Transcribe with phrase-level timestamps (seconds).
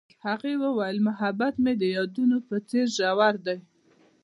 [0.25, 3.57] هغې وویل محبت یې د یادونه په څېر ژور دی.